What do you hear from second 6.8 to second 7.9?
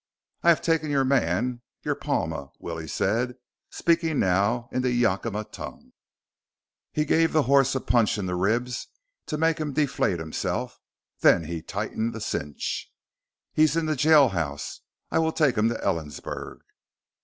He gave the horse a